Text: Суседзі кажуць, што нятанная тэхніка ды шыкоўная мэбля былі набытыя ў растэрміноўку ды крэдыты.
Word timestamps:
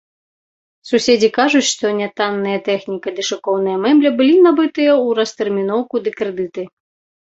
Суседзі 0.91 1.29
кажуць, 1.39 1.65
што 1.73 1.85
нятанная 1.99 2.57
тэхніка 2.69 3.15
ды 3.21 3.29
шыкоўная 3.31 3.77
мэбля 3.87 4.09
былі 4.19 4.35
набытыя 4.49 4.91
ў 5.03 5.07
растэрміноўку 5.23 5.95
ды 6.07 6.21
крэдыты. 6.21 6.71